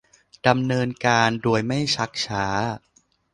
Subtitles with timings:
[0.47, 2.45] ดำเนินการโดยไม่ชักช้า